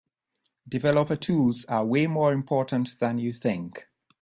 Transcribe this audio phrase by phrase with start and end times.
[0.67, 3.87] Developer Tools are way more important than you think.